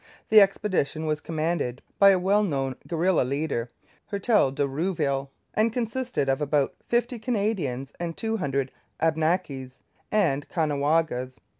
The 0.29 0.41
expedition 0.41 1.05
was 1.05 1.21
commanded 1.21 1.83
by 1.99 2.09
a 2.09 2.17
well 2.17 2.41
known 2.41 2.75
guerilla 2.87 3.21
leader, 3.21 3.69
Hertel 4.07 4.49
de 4.49 4.67
Rouville, 4.67 5.29
and 5.53 5.71
consisted 5.71 6.27
of 6.27 6.41
about 6.41 6.73
fifty 6.87 7.19
Canadians 7.19 7.93
and 7.99 8.17
two 8.17 8.37
hundred 8.37 8.71
Abnakis 8.99 9.83
and 10.11 10.49
Caughnawagas. 10.49 11.37